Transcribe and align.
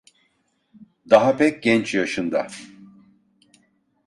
Daha 1.09 1.37
pek 1.37 1.63
genç 1.63 1.93
yaşında. 1.93 2.47